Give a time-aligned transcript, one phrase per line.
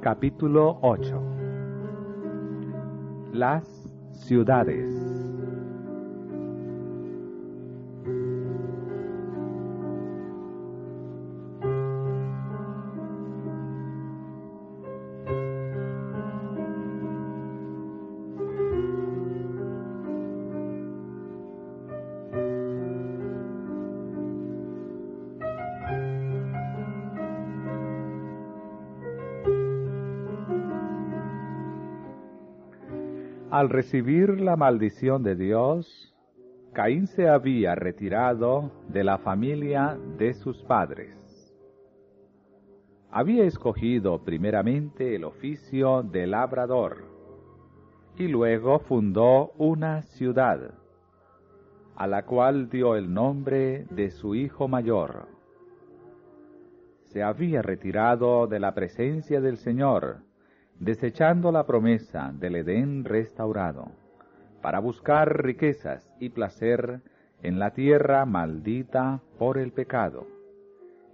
[0.00, 1.22] Capítulo 8
[3.34, 3.64] Las
[4.12, 5.09] ciudades
[33.60, 36.16] Al recibir la maldición de Dios,
[36.72, 41.54] Caín se había retirado de la familia de sus padres.
[43.10, 47.04] Había escogido primeramente el oficio de labrador
[48.16, 50.72] y luego fundó una ciudad,
[51.96, 55.28] a la cual dio el nombre de su hijo mayor.
[57.12, 60.29] Se había retirado de la presencia del Señor,
[60.80, 63.92] desechando la promesa del Edén restaurado,
[64.62, 67.02] para buscar riquezas y placer
[67.42, 70.26] en la tierra maldita por el pecado.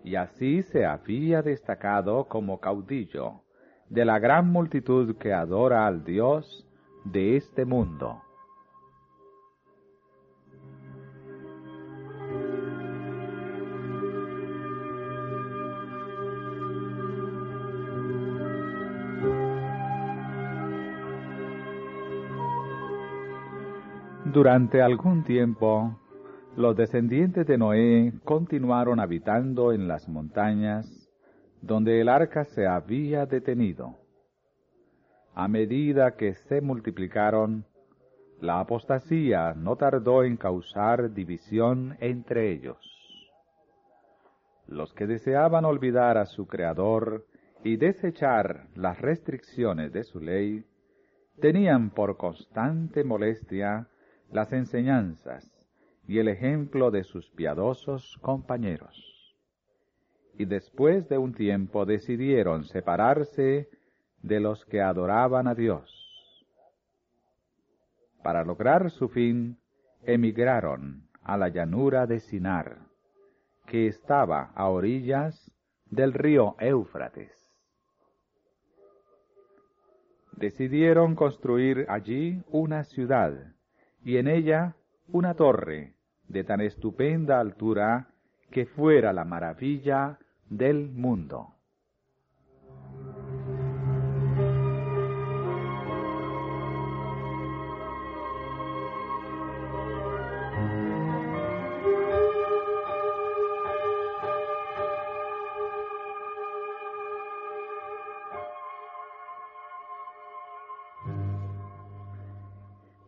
[0.05, 3.43] Y así se había destacado como caudillo
[3.89, 6.67] de la gran multitud que adora al Dios
[7.05, 8.23] de este mundo.
[24.37, 25.99] Durante algún tiempo,
[26.59, 31.11] los descendientes de Noé continuaron habitando en las montañas
[31.63, 33.95] donde el arca se había detenido.
[35.35, 37.65] A medida que se multiplicaron,
[38.39, 42.77] la apostasía no tardó en causar división entre ellos.
[44.67, 47.25] Los que deseaban olvidar a su Creador
[47.65, 50.63] y desechar las restricciones de su ley,
[51.41, 53.89] tenían por constante molestia
[54.31, 55.51] las enseñanzas
[56.07, 59.35] y el ejemplo de sus piadosos compañeros.
[60.39, 63.69] Y después de un tiempo decidieron separarse
[64.23, 66.47] de los que adoraban a Dios.
[68.23, 69.59] Para lograr su fin,
[70.03, 72.79] emigraron a la llanura de Sinar,
[73.67, 75.51] que estaba a orillas
[75.87, 77.33] del río Éufrates.
[80.33, 83.56] Decidieron construir allí una ciudad
[84.07, 84.77] y en ella
[85.09, 85.95] una torre
[86.29, 88.07] de tan estupenda altura
[88.53, 91.56] que fuera la maravilla del mundo.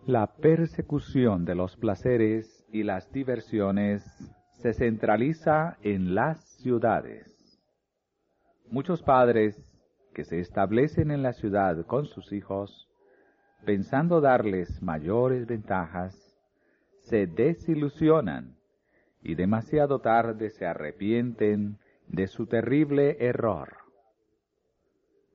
[0.08, 4.02] La persecución de los placeres y las diversiones
[4.52, 7.60] se centraliza en las ciudades.
[8.70, 9.54] Muchos padres
[10.14, 12.88] que se establecen en la ciudad con sus hijos,
[13.66, 16.16] pensando darles mayores ventajas,
[17.02, 18.56] se desilusionan
[19.20, 21.76] y demasiado tarde se arrepienten
[22.06, 23.76] de su terrible error.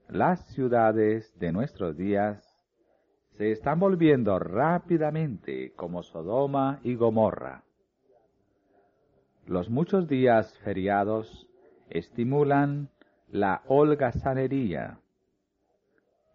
[0.09, 2.53] Las ciudades de nuestros días
[3.38, 7.63] se están volviendo rápidamente como Sodoma y Gomorra.
[9.47, 11.47] Los muchos días feriados
[11.89, 12.89] estimulan
[13.30, 15.00] la holgazanería,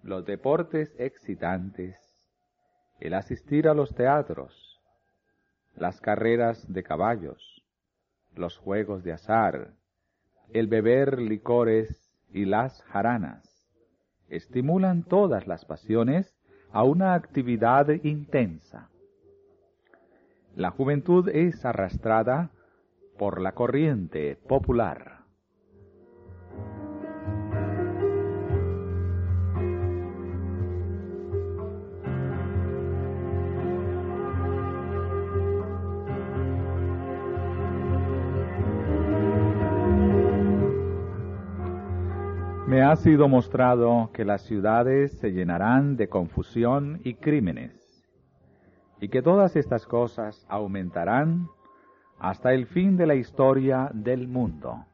[0.02, 1.96] los deportes excitantes,
[3.00, 4.80] el asistir a los teatros,
[5.76, 7.64] las carreras de caballos,
[8.34, 9.70] los juegos de azar,
[10.52, 13.68] el beber licores y las jaranas,
[14.28, 16.38] estimulan todas las pasiones
[16.72, 18.88] a una actividad intensa.
[20.54, 22.50] La juventud es arrastrada
[23.16, 25.17] por la corriente popular.
[42.90, 48.02] Ha sido mostrado que las ciudades se llenarán de confusión y crímenes,
[48.99, 51.49] y que todas estas cosas aumentarán
[52.19, 54.87] hasta el fin de la historia del mundo.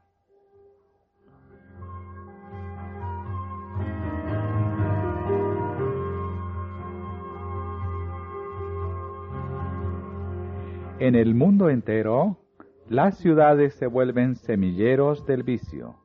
[10.99, 12.39] En el mundo entero,
[12.89, 16.04] las ciudades se vuelven semilleros del vicio.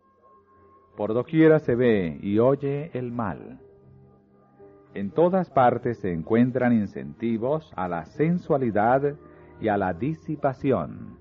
[1.00, 3.58] Por doquiera se ve y oye el mal.
[4.92, 9.14] En todas partes se encuentran incentivos a la sensualidad
[9.62, 11.16] y a la disipación.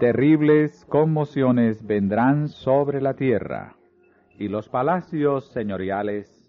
[0.00, 3.76] Terribles conmociones vendrán sobre la tierra,
[4.36, 6.39] y los palacios señoriales,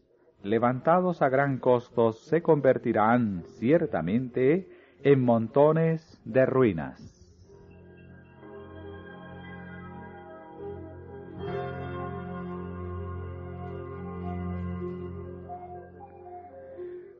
[0.43, 4.67] levantados a gran costo, se convertirán ciertamente
[5.03, 7.11] en montones de ruinas.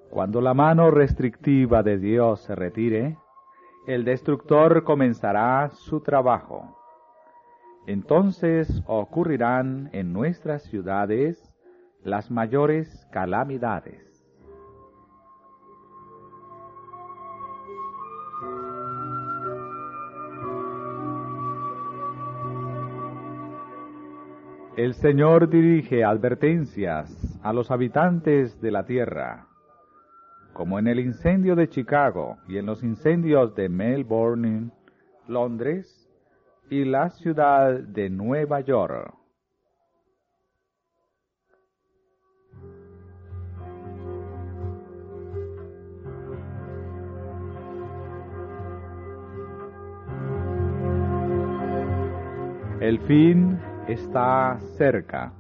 [0.10, 3.18] Cuando la mano restrictiva de Dios se retire,
[3.88, 6.78] el destructor comenzará su trabajo.
[7.88, 11.51] Entonces ocurrirán en nuestras ciudades
[12.04, 14.08] las mayores calamidades.
[24.78, 29.48] El Señor dirige advertencias a los habitantes de la tierra
[30.54, 34.72] como en el incendio de Chicago y en los incendios de Melbourne,
[35.28, 36.10] Londres
[36.70, 39.21] y la ciudad de Nueva York.
[52.82, 55.34] El fin está cerca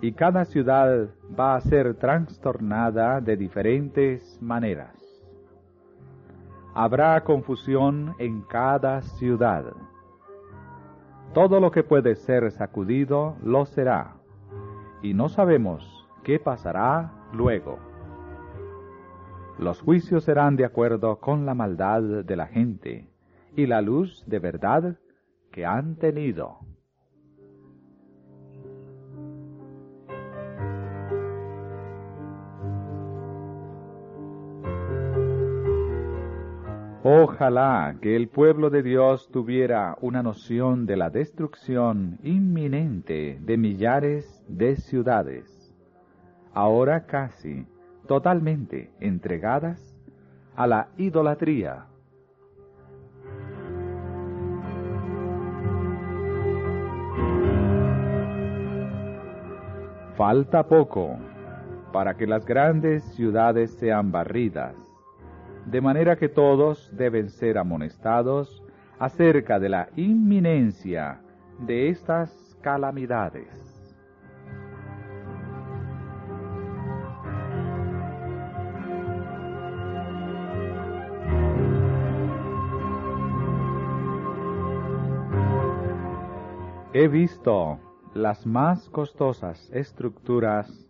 [0.00, 4.94] y cada ciudad va a ser trastornada de diferentes maneras.
[6.72, 9.64] Habrá confusión en cada ciudad.
[11.34, 14.18] Todo lo que puede ser sacudido lo será,
[15.02, 17.80] y no sabemos qué pasará luego.
[19.58, 23.08] Los juicios serán de acuerdo con la maldad de la gente
[23.56, 24.96] y la luz de verdad
[25.52, 26.58] que han tenido.
[37.04, 44.44] Ojalá que el pueblo de Dios tuviera una noción de la destrucción inminente de millares
[44.46, 45.74] de ciudades,
[46.54, 47.66] ahora casi
[48.06, 49.96] totalmente entregadas
[50.54, 51.86] a la idolatría.
[60.22, 61.18] Falta poco
[61.92, 64.76] para que las grandes ciudades sean barridas
[65.66, 68.62] de manera que todos deben ser amonestados
[69.00, 71.20] acerca de la inminencia
[71.58, 73.50] de estas calamidades.
[86.92, 87.80] He visto
[88.14, 90.86] las más costosas estructuras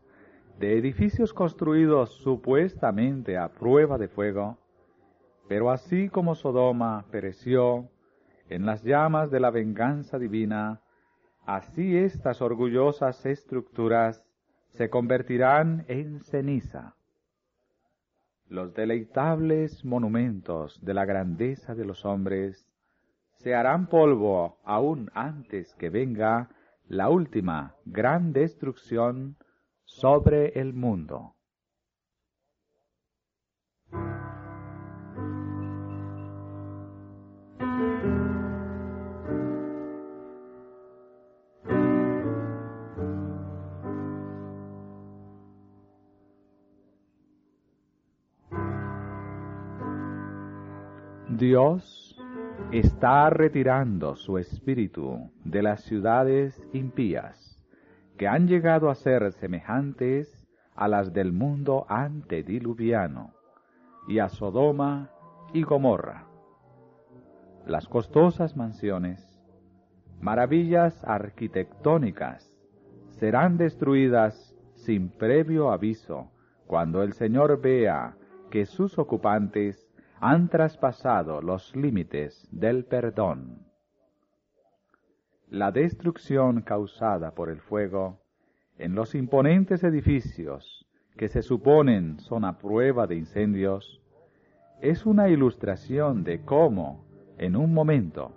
[0.58, 4.58] de edificios construidos supuestamente a prueba de fuego,
[5.48, 7.88] pero así como Sodoma pereció
[8.48, 10.80] en las llamas de la venganza divina,
[11.46, 14.24] así estas orgullosas estructuras
[14.70, 16.96] se convertirán en ceniza.
[18.48, 22.68] Los deleitables monumentos de la grandeza de los hombres
[23.36, 26.50] se harán polvo aún antes que venga
[26.92, 29.38] la última gran destrucción
[29.86, 31.36] sobre el mundo.
[51.30, 52.01] Dios
[52.72, 57.60] está retirando su espíritu de las ciudades impías
[58.16, 63.32] que han llegado a ser semejantes a las del mundo antediluviano
[64.08, 65.10] y a Sodoma
[65.52, 66.26] y Gomorra.
[67.66, 69.40] Las costosas mansiones,
[70.20, 72.52] maravillas arquitectónicas,
[73.10, 76.30] serán destruidas sin previo aviso
[76.66, 78.16] cuando el Señor vea
[78.50, 79.81] que sus ocupantes
[80.22, 83.66] han traspasado los límites del perdón.
[85.48, 88.20] La destrucción causada por el fuego
[88.78, 90.86] en los imponentes edificios
[91.16, 94.00] que se suponen son a prueba de incendios
[94.80, 97.04] es una ilustración de cómo,
[97.36, 98.30] en un momento,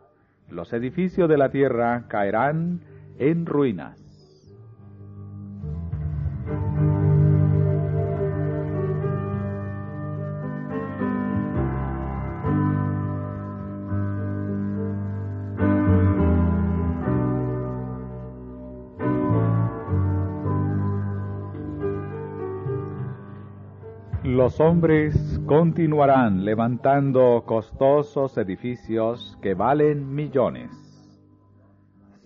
[0.49, 2.81] los edificios de la tierra caerán
[3.19, 4.04] en ruinas
[24.45, 30.69] los hombres continuarán levantando costosos edificios que valen millones.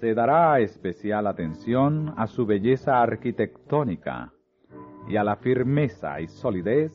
[0.02, 4.34] Se dará especial atención a su belleza arquitectónica
[5.08, 6.92] y a la firmeza y solidez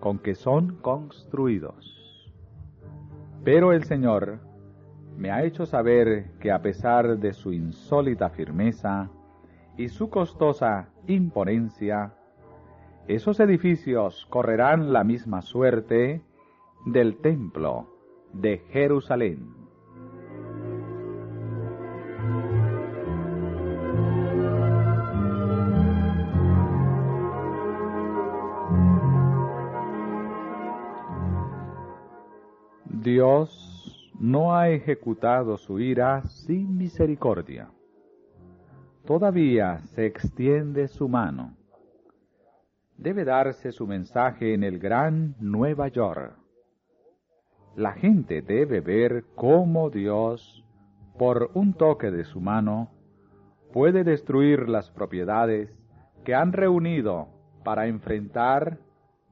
[0.00, 2.24] con que son construidos.
[3.44, 4.38] Pero el Señor
[5.18, 9.10] me ha hecho saber que a pesar de su insólita firmeza
[9.76, 12.14] y su costosa imponencia,
[13.08, 16.22] esos edificios correrán la misma suerte
[16.86, 17.86] del templo
[18.32, 19.52] de Jerusalén.
[32.86, 37.68] Dios no ha ejecutado su ira sin misericordia.
[39.04, 41.54] Todavía se extiende su mano
[42.96, 46.36] debe darse su mensaje en el gran Nueva York.
[47.76, 50.64] La gente debe ver cómo Dios,
[51.18, 52.92] por un toque de su mano,
[53.72, 55.70] puede destruir las propiedades
[56.24, 57.28] que han reunido
[57.64, 58.78] para enfrentar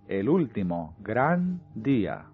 [0.08, 2.31] el último gran día.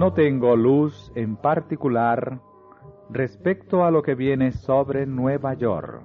[0.00, 2.40] No tengo luz en particular
[3.10, 6.02] respecto a lo que viene sobre Nueva York.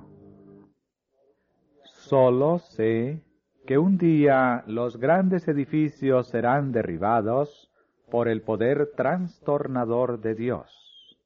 [1.86, 3.24] Solo sé
[3.66, 7.72] que un día los grandes edificios serán derribados
[8.12, 11.18] por el poder trastornador de Dios.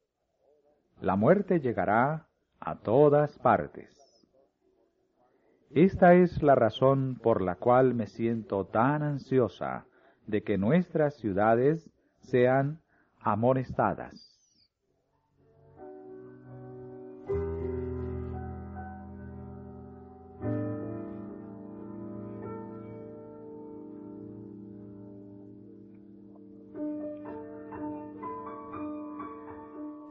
[1.02, 2.28] La muerte llegará
[2.60, 3.98] a todas partes.
[5.72, 9.88] Esta es la razón por la cual me siento tan ansiosa
[10.28, 11.90] de que nuestras ciudades
[12.22, 12.80] sean
[13.20, 14.30] amonestadas.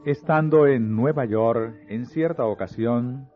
[0.04, 3.28] Estando en Nueva York en cierta ocasión,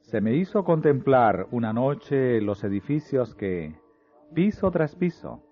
[0.00, 3.78] se me hizo contemplar una noche los edificios que,
[4.32, 5.42] piso tras piso,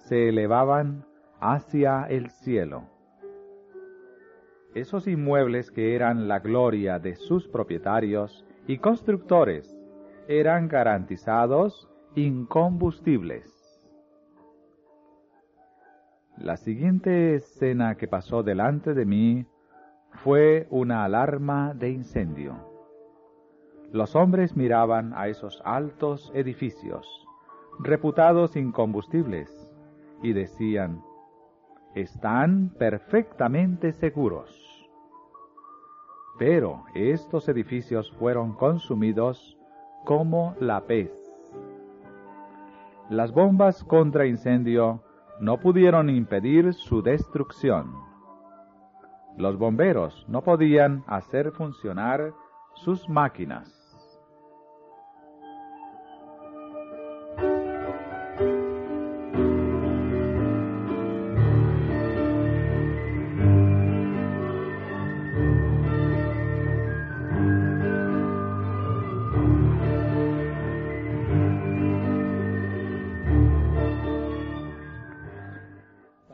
[0.00, 1.06] se elevaban
[1.40, 2.84] hacia el cielo.
[4.74, 9.78] Esos inmuebles que eran la gloria de sus propietarios y constructores
[10.26, 13.50] eran garantizados incombustibles.
[16.36, 19.46] La siguiente escena que pasó delante de mí
[20.24, 22.56] fue una alarma de incendio.
[23.92, 27.06] Los hombres miraban a esos altos edificios,
[27.78, 29.70] reputados incombustibles,
[30.22, 31.00] y decían,
[31.94, 34.60] están perfectamente seguros.
[36.38, 39.56] Pero estos edificios fueron consumidos
[40.04, 41.12] como la pez.
[43.10, 45.02] Las bombas contra incendio
[45.40, 47.92] no pudieron impedir su destrucción.
[49.36, 52.32] Los bomberos no podían hacer funcionar
[52.74, 53.83] sus máquinas.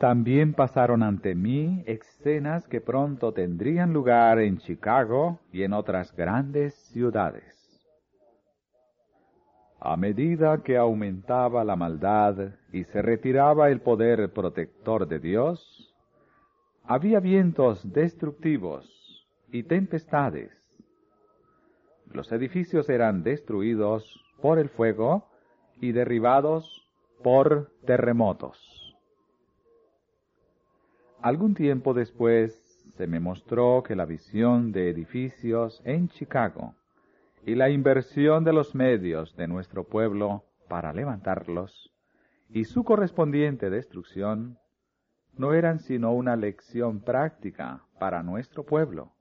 [0.01, 6.73] También pasaron ante mí escenas que pronto tendrían lugar en Chicago y en otras grandes
[6.91, 7.55] ciudades.
[9.79, 15.93] A medida que aumentaba la maldad y se retiraba el poder protector de Dios,
[16.83, 20.51] había vientos destructivos y tempestades.
[22.11, 25.27] Los edificios eran destruidos por el fuego
[25.79, 26.89] y derribados
[27.21, 28.70] por terremotos
[31.21, 32.51] Algún tiempo después
[32.97, 36.73] se me mostró que la visión de edificios en Chicago
[37.45, 41.93] y la inversión de los medios de nuestro pueblo para levantarlos
[42.49, 44.57] y su correspondiente destrucción
[45.37, 49.11] no eran sino una lección práctica para nuestro pueblo,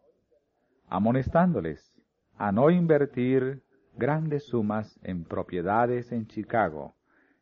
[0.88, 2.00] amonestándoles
[2.38, 3.62] a no invertir
[3.94, 6.94] grandes sumas en propiedades en Chicago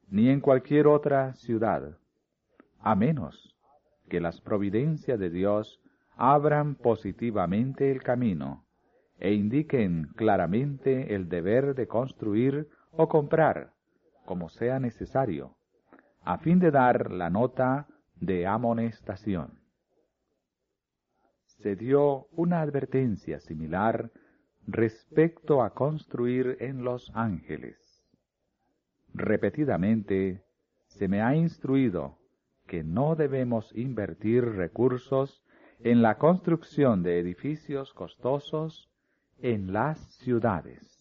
[0.09, 1.97] ni en cualquier otra ciudad,
[2.81, 3.55] a menos
[4.09, 5.81] que las providencias de Dios
[6.17, 8.65] abran positivamente el camino
[9.21, 13.73] e indiquen claramente el deber de construir o comprar,
[14.25, 15.57] como sea necesario,
[16.23, 17.87] a fin de dar la nota
[18.17, 19.59] de amonestación.
[21.47, 24.11] Se dio una advertencia similar
[24.67, 28.05] respecto a construir en Los Ángeles.
[29.15, 30.45] Repetidamente
[30.87, 32.18] se me ha instruido
[32.69, 35.43] que no debemos invertir recursos
[35.81, 38.89] en la construcción de edificios costosos
[39.41, 40.98] en las ciudades.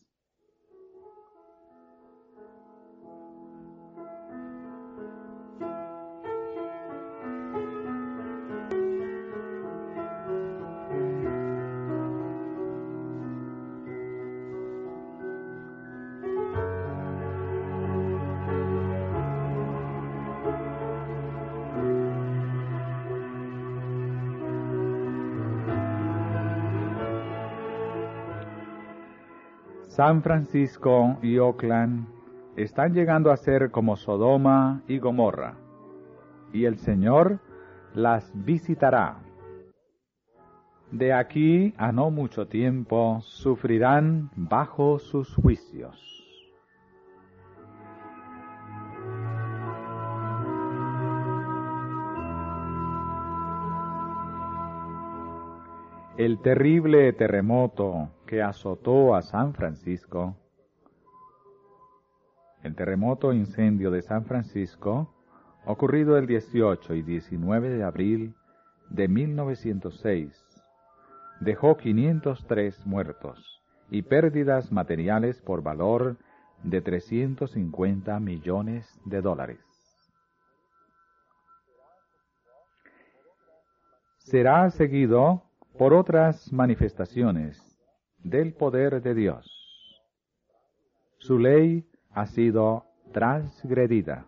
[29.97, 32.07] San Francisco y Oakland
[32.55, 35.55] están llegando a ser como Sodoma y Gomorra,
[36.53, 37.39] y el Señor
[37.95, 39.17] las visitará.
[40.91, 45.97] De aquí a no mucho tiempo sufrirán bajo sus juicios.
[56.17, 60.35] El terrible terremoto que azotó a San Francisco,
[62.61, 65.15] el terremoto incendio de San Francisco,
[65.65, 68.35] ocurrido el 18 y 19 de abril
[68.89, 70.45] de 1906,
[71.39, 76.17] dejó 503 muertos y pérdidas materiales por valor
[76.63, 79.59] de 350 millones de dólares.
[84.17, 85.43] Será seguido
[85.77, 87.66] por otras manifestaciones
[88.23, 89.57] del poder de Dios.
[91.17, 94.27] Su ley ha sido transgredida.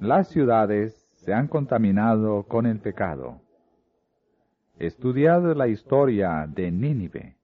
[0.00, 3.40] Las ciudades se han contaminado con el pecado.
[4.78, 7.36] Estudiad la historia de Nínive.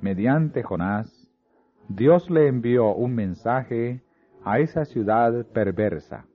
[0.00, 1.28] Mediante Jonás,
[1.88, 4.02] Dios le envió un mensaje
[4.44, 6.26] a esa ciudad perversa.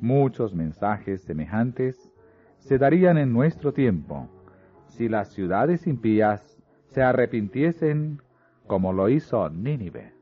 [0.00, 2.12] Muchos mensajes semejantes
[2.58, 4.28] se darían en nuestro tiempo
[4.96, 8.20] si las ciudades impías se arrepintiesen
[8.66, 10.12] como lo hizo Nínive.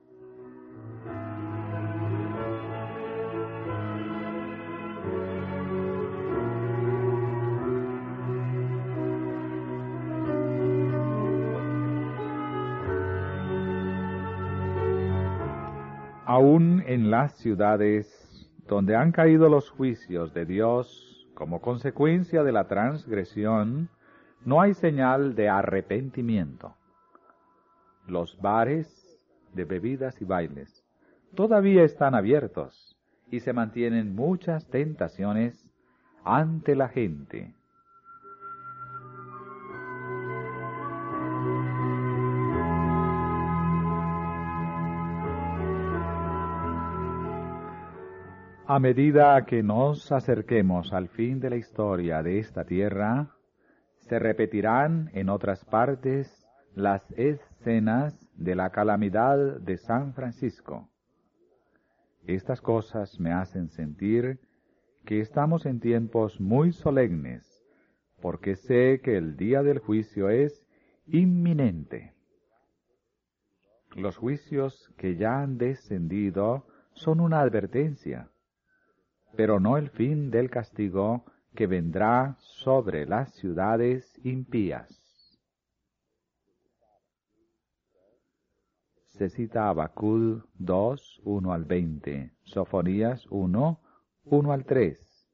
[16.25, 22.69] Aún en las ciudades donde han caído los juicios de Dios como consecuencia de la
[22.69, 23.89] transgresión,
[24.45, 26.75] no hay señal de arrepentimiento.
[28.07, 28.89] Los bares
[29.53, 30.85] de bebidas y bailes
[31.35, 32.97] todavía están abiertos
[33.31, 35.69] y se mantienen muchas tentaciones
[36.25, 37.55] ante la gente.
[48.67, 53.29] A medida que nos acerquemos al fin de la historia de esta tierra,
[54.11, 56.45] se repetirán en otras partes
[56.75, 60.89] las escenas de la calamidad de San Francisco.
[62.27, 64.41] Estas cosas me hacen sentir
[65.05, 67.65] que estamos en tiempos muy solemnes,
[68.21, 70.67] porque sé que el día del juicio es
[71.07, 72.13] inminente.
[73.95, 78.29] Los juicios que ya han descendido son una advertencia,
[79.37, 85.01] pero no el fin del castigo que vendrá sobre las ciudades impías.
[89.07, 93.81] Se cita Abacud 2, 1 al 20, Sofonías 1,
[94.25, 95.31] 1 al 3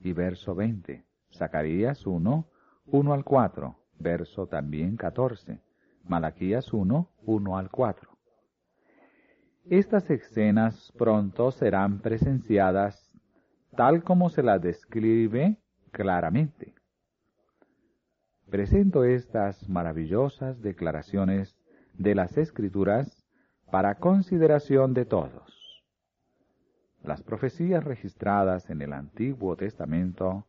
[0.00, 2.48] y verso 20, Zacarías 1,
[2.86, 5.60] 1 al 4, verso también 14,
[6.04, 8.10] Malaquías 1, 1 al 4.
[9.70, 13.11] Estas escenas pronto serán presenciadas
[13.76, 15.56] tal como se la describe
[15.90, 16.74] claramente.
[18.50, 21.56] Presento estas maravillosas declaraciones
[21.94, 23.26] de las Escrituras
[23.70, 25.82] para consideración de todos.
[27.02, 30.46] Las profecías registradas en el Antiguo Testamento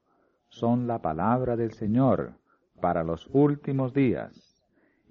[0.49, 2.33] son la palabra del Señor
[2.81, 4.62] para los últimos días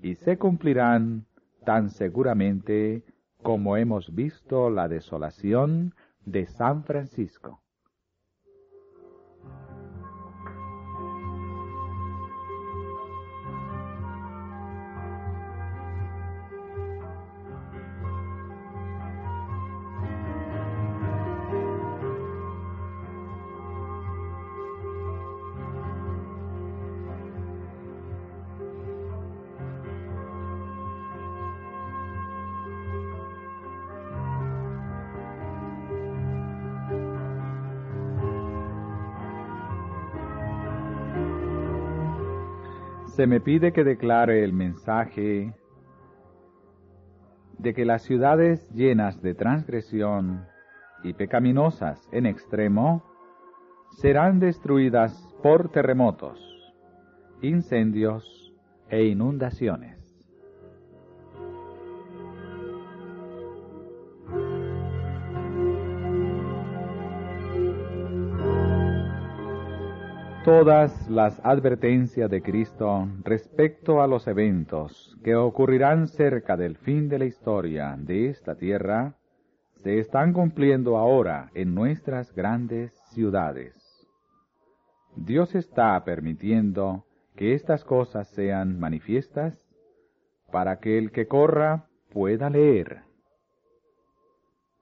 [0.02, 1.26] y se cumplirán
[1.64, 3.02] tan seguramente
[3.42, 5.94] como hemos visto la desolación
[6.24, 7.61] de San Francisco.
[43.14, 45.54] Se me pide que declare el mensaje
[47.58, 50.46] de que las ciudades llenas de transgresión
[51.04, 53.04] y pecaminosas en extremo
[53.98, 56.40] serán destruidas por terremotos,
[57.42, 58.54] incendios
[58.88, 60.01] e inundaciones.
[70.44, 77.20] Todas las advertencias de Cristo respecto a los eventos que ocurrirán cerca del fin de
[77.20, 79.14] la historia de esta tierra
[79.76, 83.74] se están cumpliendo ahora en nuestras grandes ciudades.
[85.14, 87.04] Dios está permitiendo
[87.36, 89.68] que estas cosas sean manifiestas
[90.50, 93.02] para que el que corra pueda leer.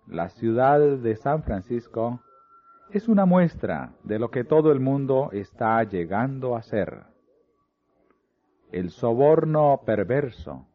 [0.07, 2.23] La ciudad de San Francisco
[2.93, 7.05] es una muestra de lo que todo el mundo está llegando a ser.
[8.73, 10.67] El soborno perverso,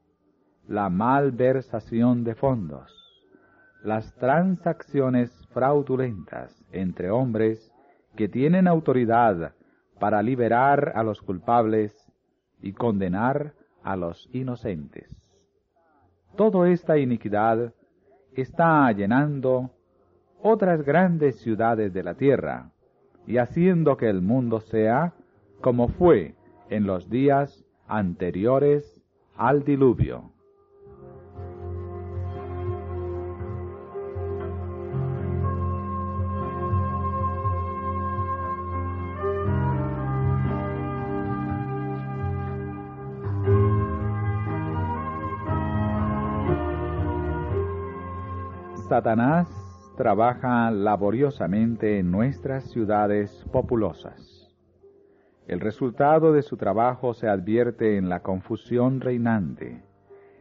[0.68, 2.92] la malversación de fondos,
[3.84, 7.72] las transacciones fraudulentas entre hombres
[8.16, 9.54] que tienen autoridad
[10.00, 11.94] para liberar a los culpables
[12.62, 15.10] y condenar a los inocentes.
[16.38, 17.74] Toda esta iniquidad
[18.34, 19.72] está llenando
[20.48, 22.70] otras grandes ciudades de la tierra,
[23.26, 25.14] y haciendo que el mundo sea
[25.60, 26.36] como fue
[26.70, 29.02] en los días anteriores
[29.36, 30.30] al diluvio.
[48.88, 49.65] Satanás
[49.96, 54.52] trabaja laboriosamente en nuestras ciudades populosas.
[55.48, 59.84] El resultado de su trabajo se advierte en la confusión reinante,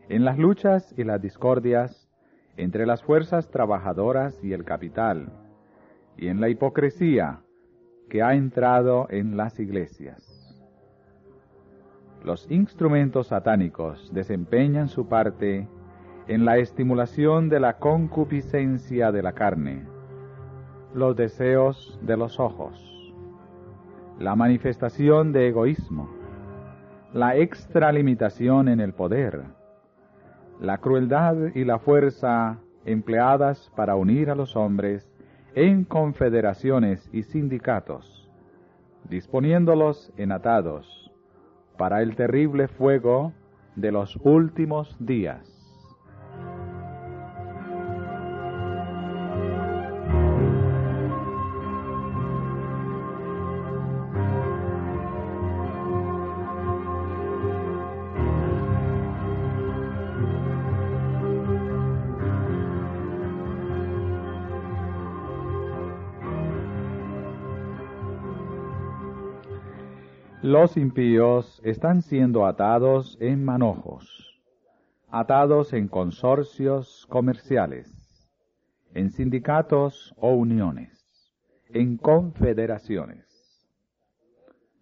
[0.08, 2.08] en las luchas y las discordias
[2.56, 5.32] entre las fuerzas trabajadoras y el capital,
[6.16, 7.40] y en la hipocresía
[8.08, 10.34] que ha entrado en las iglesias.
[12.22, 15.68] Los instrumentos satánicos desempeñan su parte
[16.26, 19.84] en la estimulación de la concupiscencia de la carne,
[20.94, 23.12] los deseos de los ojos,
[24.18, 26.08] la manifestación de egoísmo,
[27.12, 29.42] la extralimitación en el poder,
[30.60, 35.10] la crueldad y la fuerza empleadas para unir a los hombres
[35.54, 38.30] en confederaciones y sindicatos,
[39.10, 41.12] disponiéndolos en atados
[41.76, 43.32] para el terrible fuego
[43.76, 45.53] de los últimos días.
[70.64, 74.40] Los impíos están siendo atados en manojos,
[75.10, 77.92] atados en consorcios comerciales,
[78.94, 81.30] en sindicatos o uniones,
[81.68, 83.26] en confederaciones.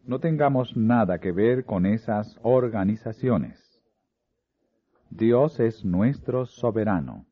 [0.05, 3.83] No tengamos nada que ver con esas organizaciones.
[5.11, 7.27] Dios es nuestro soberano,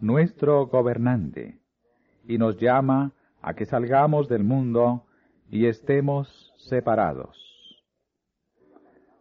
[0.00, 1.60] nuestro gobernante,
[2.26, 5.06] y nos llama a que salgamos del mundo
[5.48, 7.49] y estemos separados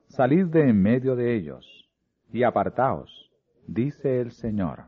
[0.09, 1.87] Salid de en medio de ellos,
[2.33, 3.31] y apartaos,
[3.67, 4.85] dice el Señor,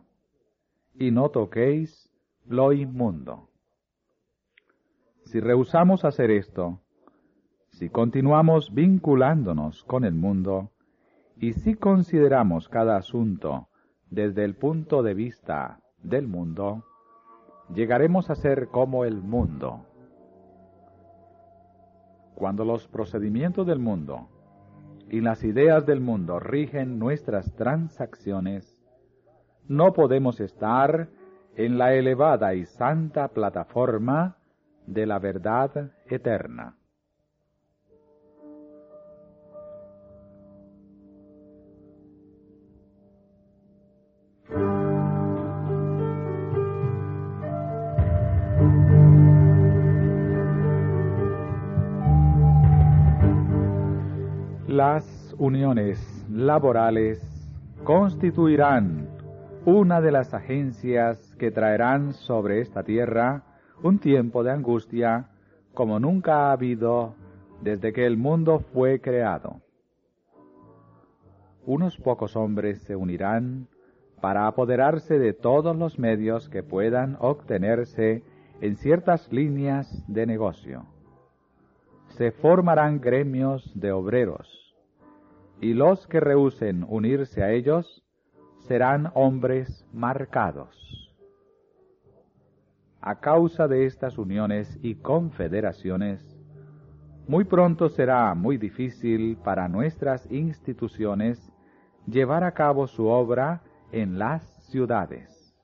[0.96, 2.12] y no toquéis
[2.48, 3.48] lo inmundo.
[5.26, 6.80] Si rehusamos hacer esto,
[7.70, 10.72] si continuamos vinculándonos con el mundo,
[11.38, 13.68] y si consideramos cada asunto
[14.10, 16.84] desde el punto de vista del mundo,
[17.72, 19.86] llegaremos a ser como el mundo.
[22.34, 24.31] Cuando los procedimientos del mundo
[25.12, 28.80] y las ideas del mundo rigen nuestras transacciones,
[29.68, 31.10] no podemos estar
[31.58, 34.38] en la elevada y santa plataforma
[34.88, 36.78] de la verdad eterna.
[54.84, 57.22] Las uniones laborales
[57.84, 59.10] constituirán
[59.64, 63.44] una de las agencias que traerán sobre esta tierra
[63.84, 65.30] un tiempo de angustia
[65.76, 67.14] como nunca ha habido
[67.62, 69.62] desde que el mundo fue creado.
[71.64, 73.68] Unos pocos hombres se unirán
[74.20, 78.24] para apoderarse de todos los medios que puedan obtenerse
[78.62, 80.88] en ciertas líneas de negocio.
[82.18, 84.61] Se formarán gremios de obreros
[85.62, 88.04] y los que rehúsen unirse a ellos
[88.68, 90.76] serán hombres marcados.
[93.00, 96.38] A causa de estas uniones y confederaciones,
[97.28, 101.52] muy pronto será muy difícil para nuestras instituciones
[102.08, 105.56] llevar a cabo su obra en las ciudades.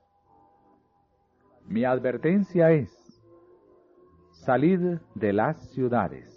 [1.66, 2.90] Mi advertencia es,
[4.30, 6.34] salid de las ciudades.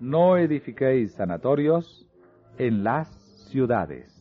[0.00, 2.07] No edifiquéis sanatorios
[2.58, 3.08] en las
[3.50, 4.14] ciudades.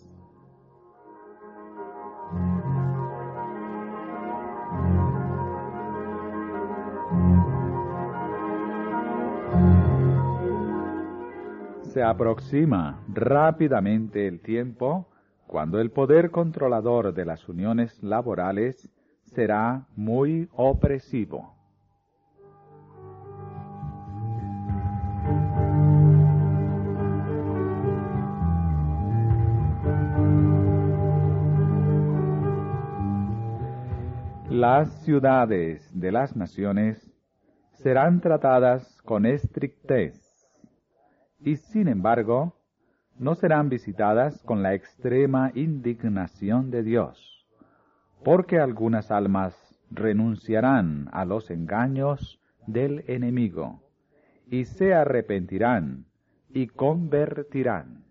[11.81, 15.09] Se aproxima rápidamente el tiempo
[15.47, 18.89] cuando el poder controlador de las uniones laborales
[19.23, 21.56] será muy opresivo.
[34.57, 37.13] Las ciudades de las naciones
[37.73, 40.49] serán tratadas con estrictez
[41.39, 42.55] y sin embargo
[43.19, 47.47] no serán visitadas con la extrema indignación de Dios,
[48.23, 49.53] porque algunas almas
[49.91, 53.83] renunciarán a los engaños del enemigo
[54.47, 56.07] y se arrepentirán
[56.49, 58.06] y convertirán.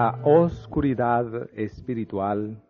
[0.00, 2.62] La oscuridad espiritual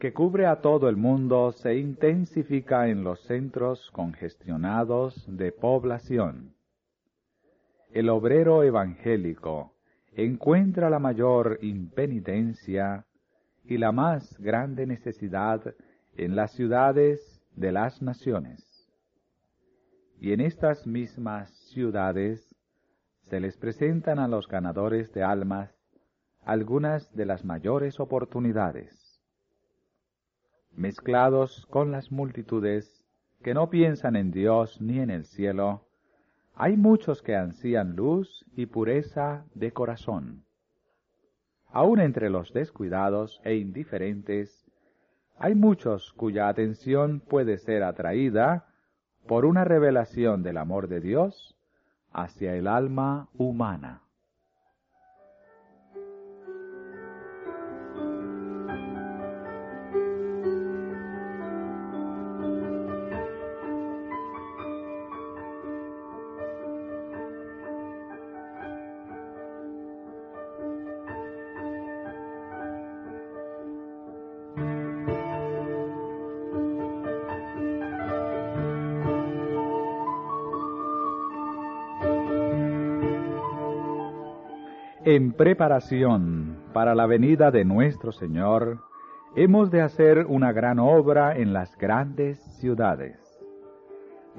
[0.00, 6.56] que cubre a todo el mundo se intensifica en los centros congestionados de población.
[7.92, 9.76] El obrero evangélico
[10.16, 13.06] encuentra la mayor impenitencia
[13.62, 15.62] y la más grande necesidad
[16.16, 18.90] en las ciudades de las naciones.
[20.18, 22.52] Y en estas mismas ciudades
[23.30, 25.73] se les presentan a los ganadores de almas
[26.44, 29.20] algunas de las mayores oportunidades.
[30.72, 33.04] Mezclados con las multitudes
[33.42, 35.86] que no piensan en Dios ni en el cielo,
[36.54, 40.44] hay muchos que ansían luz y pureza de corazón.
[41.68, 44.64] Aun entre los descuidados e indiferentes,
[45.36, 48.66] hay muchos cuya atención puede ser atraída
[49.26, 51.56] por una revelación del amor de Dios
[52.12, 54.03] hacia el alma humana.
[85.14, 88.80] En preparación para la venida de nuestro Señor,
[89.36, 93.16] hemos de hacer una gran obra en las grandes ciudades.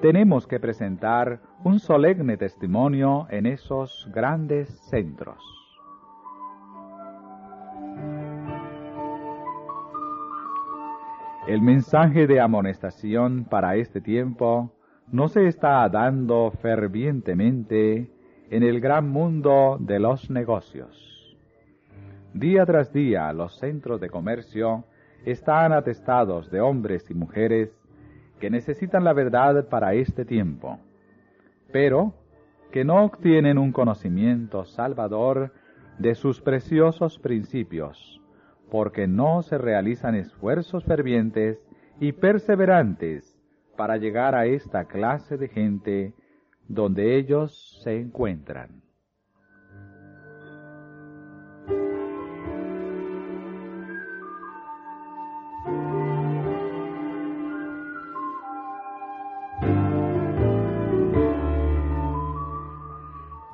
[0.02, 5.38] Tenemos que presentar un solemne testimonio en esos grandes centros.
[11.48, 14.74] El mensaje de amonestación para este tiempo
[15.10, 18.10] no se está dando fervientemente
[18.49, 21.38] en el gran mundo de los negocios.
[22.34, 24.84] Día tras día los centros de comercio
[25.25, 27.71] están atestados de hombres y mujeres
[28.39, 30.79] que necesitan la verdad para este tiempo,
[31.71, 32.13] pero
[32.71, 35.53] que no obtienen un conocimiento salvador
[35.97, 38.21] de sus preciosos principios,
[38.69, 41.58] porque no se realizan esfuerzos fervientes
[41.99, 43.39] y perseverantes
[43.77, 46.13] para llegar a esta clase de gente
[46.67, 48.86] donde ellos se encuentran.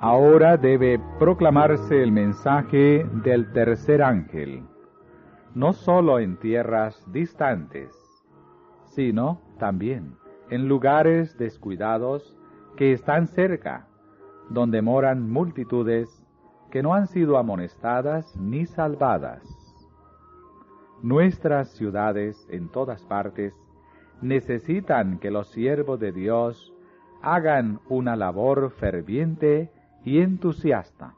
[0.04, 4.63] Ahora debe proclamarse el mensaje del tercer ángel,
[5.54, 7.95] no sólo en tierras distantes,
[8.84, 10.15] sino también
[10.50, 12.36] en lugares descuidados
[12.76, 13.88] que están cerca,
[14.50, 16.10] donde moran multitudes
[16.72, 19.44] que no han sido amonestadas ni salvadas.
[21.02, 23.54] Nuestras ciudades en todas partes
[24.22, 26.74] necesitan que los siervos de Dios
[27.22, 29.72] hagan una labor ferviente
[30.04, 31.16] y entusiasta.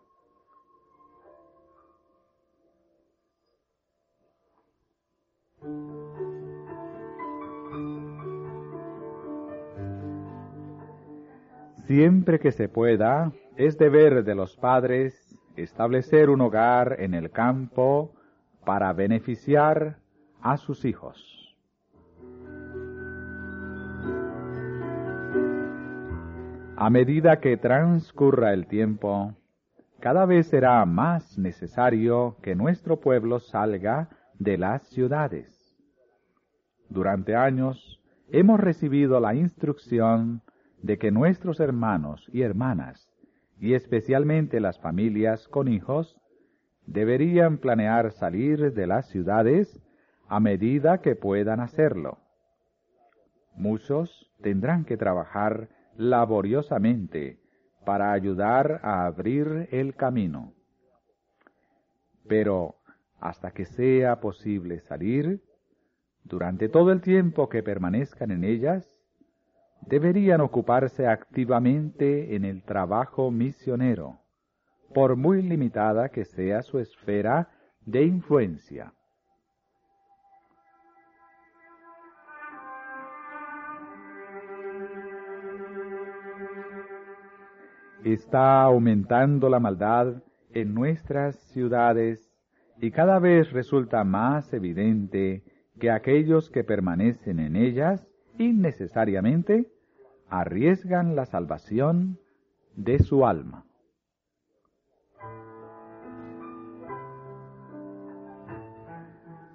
[11.86, 18.14] Siempre que se pueda, es deber de los padres establecer un hogar en el campo
[18.66, 19.98] para beneficiar
[20.42, 21.58] a sus hijos.
[26.78, 29.34] A medida que transcurra el tiempo,
[30.00, 35.78] cada vez será más necesario que nuestro pueblo salga de las ciudades.
[36.90, 40.42] Durante años hemos recibido la instrucción
[40.84, 43.10] de que nuestros hermanos y hermanas,
[43.58, 46.20] y especialmente las familias con hijos,
[46.86, 49.82] deberían planear salir de las ciudades
[50.28, 52.20] a medida que puedan hacerlo.
[53.56, 57.40] Muchos tendrán que trabajar laboriosamente
[57.86, 60.54] para ayudar a abrir el camino.
[62.28, 62.76] Pero
[63.22, 65.42] hasta que sea posible salir,
[66.26, 69.03] durante todo el tiempo que permanezcan en ellas,
[69.88, 74.20] deberían ocuparse activamente en el trabajo misionero,
[74.94, 77.50] por muy limitada que sea su esfera
[77.86, 78.94] de influencia.
[88.04, 90.22] Está aumentando la maldad
[90.54, 92.30] en nuestras ciudades
[92.78, 95.44] y cada vez resulta más evidente
[95.80, 98.06] que aquellos que permanecen en ellas
[98.38, 99.73] innecesariamente
[100.34, 102.18] arriesgan la salvación
[102.76, 103.66] de su alma.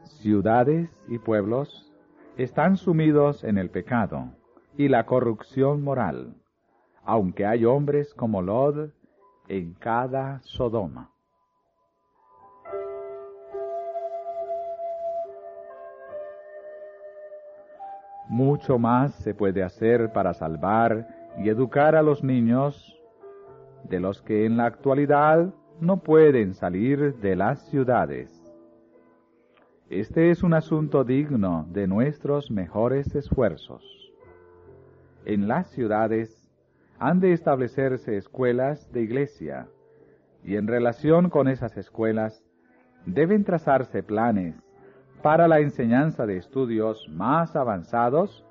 [0.05, 1.93] Ciudades y pueblos
[2.37, 4.37] están sumidos en el pecado
[4.77, 6.37] y la corrupción moral,
[7.03, 8.91] aunque hay hombres como Lod
[9.49, 11.11] en cada Sodoma.
[18.29, 23.01] Mucho más se puede hacer para salvar y educar a los niños
[23.85, 28.31] de los que en la actualidad no pueden salir de las ciudades.
[29.89, 34.13] Este es un asunto digno de nuestros mejores esfuerzos.
[35.25, 36.51] En las ciudades
[36.99, 39.69] han de establecerse escuelas de iglesia
[40.45, 42.45] y en relación con esas escuelas
[43.07, 44.68] deben trazarse planes
[45.23, 48.45] para la enseñanza de estudios más avanzados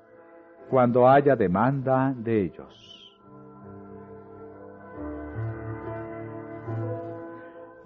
[0.68, 2.88] cuando haya demanda de ellos.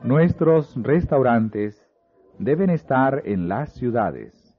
[0.03, 1.89] Nuestros restaurantes
[2.39, 4.59] deben estar en las ciudades,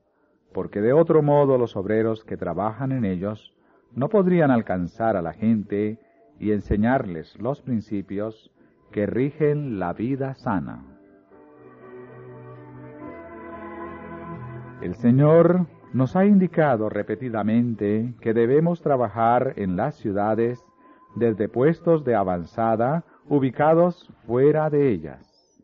[0.53, 3.53] porque de otro modo los obreros que trabajan en ellos
[3.91, 5.99] no podrían alcanzar a la gente
[6.39, 8.51] y enseñarles los principios
[8.91, 10.92] que rigen la vida sana.
[14.81, 20.63] El Señor nos ha indicado repetidamente que debemos trabajar en las ciudades
[21.15, 25.63] desde puestos de avanzada ubicados fuera de ellas.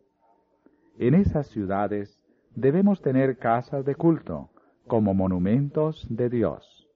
[0.97, 2.23] En esas ciudades
[2.55, 4.49] debemos tener casas de culto
[4.87, 6.87] como monumentos de Dios,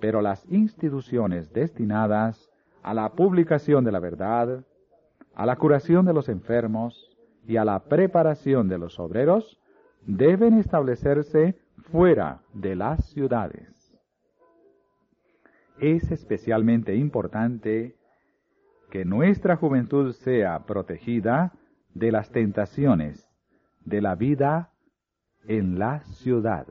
[0.00, 2.50] pero las instituciones destinadas
[2.82, 4.64] a la publicación de la verdad,
[5.34, 7.16] a la curación de los enfermos
[7.46, 9.58] y a la preparación de los obreros
[10.06, 11.58] deben establecerse
[11.90, 13.92] fuera de las ciudades.
[15.78, 17.96] Es especialmente importante
[18.90, 21.52] que nuestra juventud sea protegida
[21.92, 23.28] de las tentaciones
[23.84, 24.72] de la vida
[25.46, 26.66] en la ciudad.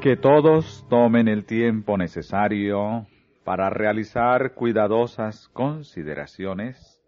[0.00, 3.06] Que todos tomen el tiempo necesario
[3.44, 7.02] para realizar cuidadosas consideraciones,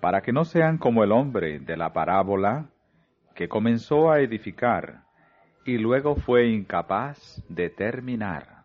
[0.00, 2.70] para que no sean como el hombre de la parábola
[3.36, 5.04] que comenzó a edificar
[5.64, 8.64] y luego fue incapaz de terminar.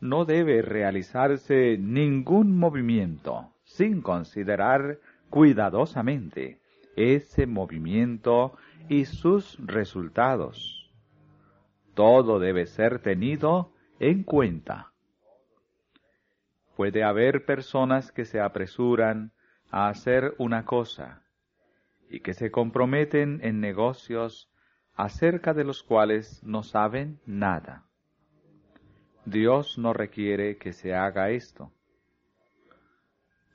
[0.00, 4.98] No debe realizarse ningún movimiento sin considerar
[5.30, 6.60] cuidadosamente
[6.94, 8.56] ese movimiento
[8.88, 10.79] y sus resultados
[11.94, 14.92] todo debe ser tenido en cuenta.
[16.76, 19.32] Puede haber personas que se apresuran
[19.70, 21.22] a hacer una cosa
[22.08, 24.50] y que se comprometen en negocios
[24.94, 27.84] acerca de los cuales no saben nada.
[29.24, 31.72] Dios no requiere que se haga esto.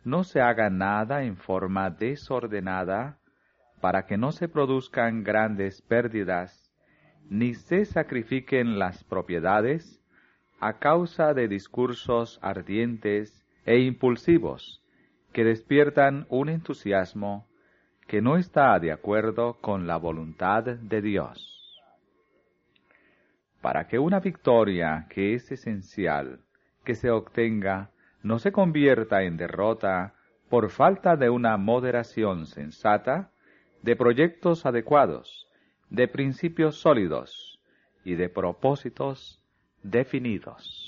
[0.03, 3.17] No se haga nada en forma desordenada
[3.81, 6.64] para que no se produzcan grandes pérdidas
[7.29, 10.01] ni se sacrifiquen las propiedades
[10.59, 14.83] a causa de discursos ardientes e impulsivos
[15.33, 17.47] que despiertan un entusiasmo
[18.07, 21.81] que no está de acuerdo con la voluntad de Dios.
[23.61, 26.39] Para que una victoria que es esencial
[26.83, 27.89] que se obtenga
[28.21, 30.13] no se convierta en derrota
[30.49, 33.31] por falta de una moderación sensata,
[33.81, 35.44] de proyectos adecuados,
[35.89, 37.59] de principios sólidos
[38.03, 39.41] y de propósitos
[39.83, 40.84] definidos.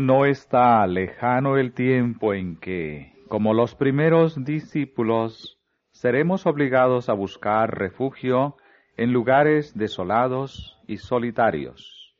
[0.00, 7.78] No está lejano el tiempo en que, como los primeros discípulos, seremos obligados a buscar
[7.78, 8.56] refugio
[8.96, 12.16] en lugares desolados y solitarios.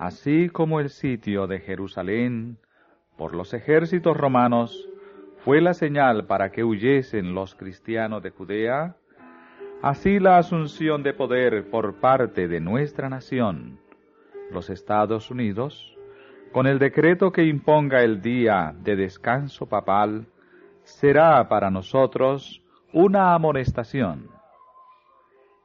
[0.00, 2.58] Así como el sitio de Jerusalén
[3.16, 4.88] por los ejércitos romanos
[5.44, 8.96] fue la señal para que huyesen los cristianos de Judea,
[9.80, 13.78] así la asunción de poder por parte de nuestra nación,
[14.50, 15.93] los Estados Unidos,
[16.54, 20.28] con el decreto que imponga el día de descanso papal,
[20.84, 24.28] será para nosotros una amonestación.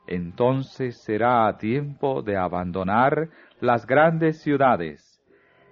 [0.08, 3.30] Entonces será tiempo de abandonar
[3.60, 5.22] las grandes ciudades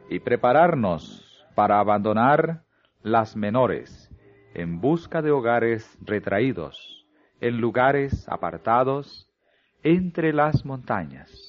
[0.07, 2.61] y prepararnos para abandonar
[3.01, 4.11] las menores
[4.53, 7.07] en busca de hogares retraídos,
[7.41, 9.27] en lugares apartados
[9.81, 11.46] entre las montañas.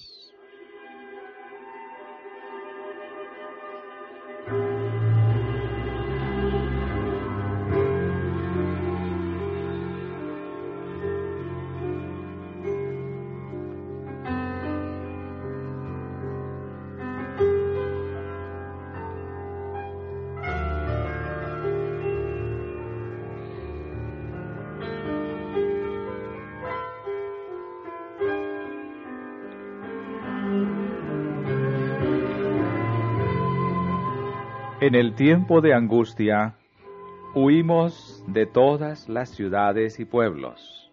[34.88, 36.56] En el tiempo de angustia,
[37.34, 40.90] huimos de todas las ciudades y pueblos,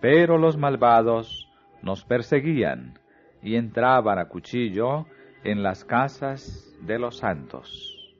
[0.00, 1.48] pero los malvados
[1.80, 2.98] nos perseguían
[3.40, 5.06] y entraban a cuchillo
[5.44, 8.16] en las casas de los santos.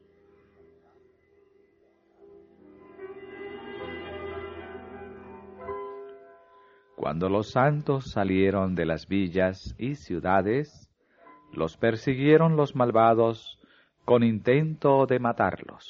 [6.95, 10.89] Cuando los santos salieron de las villas y ciudades,
[11.53, 13.60] los persiguieron los malvados
[14.11, 15.89] con intento de matarlos.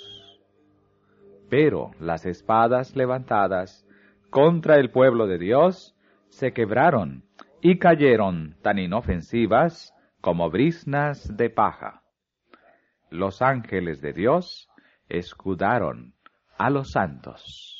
[1.49, 3.87] Pero las espadas levantadas
[4.29, 5.97] contra el pueblo de Dios
[6.29, 7.25] se quebraron
[7.63, 12.03] y cayeron tan inofensivas como brisnas de paja.
[13.09, 14.69] Los ángeles de Dios
[15.09, 16.13] escudaron
[16.59, 17.80] a los santos.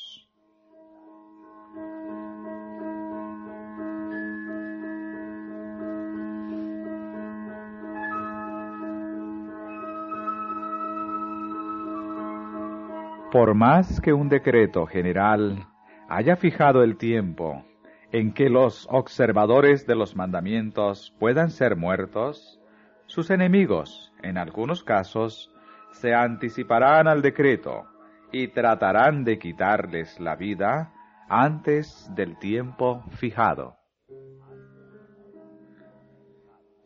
[13.31, 15.65] Por más que un decreto general
[16.09, 17.63] haya fijado el tiempo
[18.11, 22.59] en que los observadores de los mandamientos puedan ser muertos,
[23.05, 25.49] sus enemigos, en algunos casos,
[25.91, 27.85] se anticiparán al decreto
[28.33, 30.91] y tratarán de quitarles la vida
[31.29, 33.77] antes del tiempo fijado.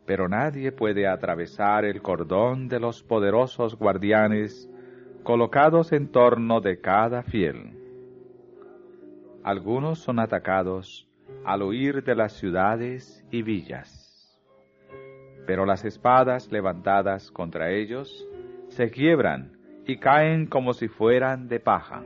[0.06, 4.70] Pero nadie puede atravesar el cordón de los poderosos guardianes
[5.26, 7.72] colocados en torno de cada fiel.
[9.42, 11.08] Algunos son atacados
[11.44, 14.40] al huir de las ciudades y villas,
[15.44, 18.24] pero las espadas levantadas contra ellos
[18.68, 22.04] se quiebran y caen como si fueran de paja.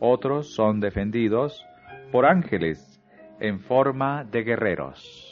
[0.00, 1.64] Otros son defendidos
[2.10, 3.00] por ángeles
[3.38, 5.29] en forma de guerreros.